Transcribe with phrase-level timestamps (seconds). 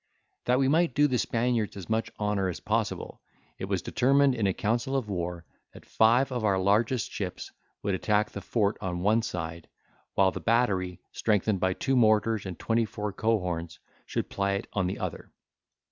[0.45, 3.21] That we might do the Spaniards as much honour as possible,
[3.59, 7.51] it was determined, in a council of war, that five of our largest ships
[7.85, 9.67] should attack the fort on one side,
[10.15, 13.77] while the battery, strengthened by two mortars and twenty four cohorns,
[14.07, 15.29] should ply it on the other.